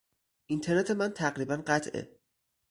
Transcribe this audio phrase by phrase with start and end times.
[0.45, 2.19] اینترنت من تقریباً قطعه.